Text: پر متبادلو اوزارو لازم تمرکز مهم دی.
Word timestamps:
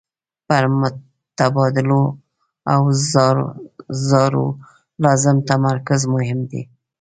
پر 0.47 0.63
متبادلو 0.79 2.03
اوزارو 2.75 4.47
لازم 5.03 5.37
تمرکز 5.49 6.01
مهم 6.13 6.39
دی. 6.49 6.61